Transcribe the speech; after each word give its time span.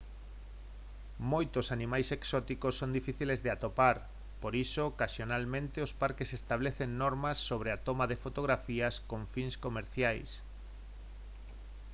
moitos 1.31 1.65
animais 1.77 2.07
exóticos 2.17 2.73
son 2.79 2.89
difíciles 2.97 3.39
de 3.41 3.49
atopar 3.55 3.95
por 4.41 4.53
iso 4.65 4.81
ocasionalmente 4.91 5.77
os 5.85 5.95
parques 6.01 6.29
establecen 6.39 6.91
normas 7.03 7.37
sobre 7.49 7.69
a 7.71 7.81
toma 7.87 8.05
de 8.11 8.21
fotografías 8.25 8.95
con 9.09 9.21
fins 9.33 9.55
comerciais 9.65 10.29